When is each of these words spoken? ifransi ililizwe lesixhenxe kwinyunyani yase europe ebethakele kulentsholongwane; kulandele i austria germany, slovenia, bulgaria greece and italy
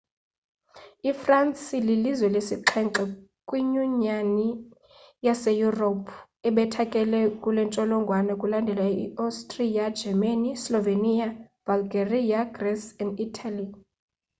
ifransi 1.11 1.69
ililizwe 1.79 2.27
lesixhenxe 2.35 3.03
kwinyunyani 3.47 4.47
yase 5.25 5.51
europe 5.67 6.09
ebethakele 6.47 7.19
kulentsholongwane; 7.41 8.31
kulandele 8.41 8.85
i 9.05 9.05
austria 9.23 9.85
germany, 9.99 10.45
slovenia, 10.63 11.27
bulgaria 11.67 12.39
greece 12.55 12.87
and 13.01 13.11
italy 13.25 13.65